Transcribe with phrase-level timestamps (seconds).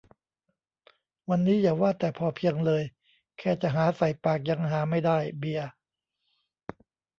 [1.29, 2.83] วันนี้อย่าว่าแต่พอเพียงเลย
[3.39, 5.67] แค่จะหาใส่ปากยังหาไม่ได้ เบียร์